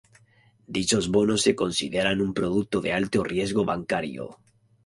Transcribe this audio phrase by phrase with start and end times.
[0.77, 4.39] Dichos bonos se consideran un producto de alto riesgo bancario.